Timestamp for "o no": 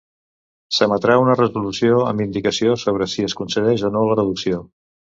3.93-4.07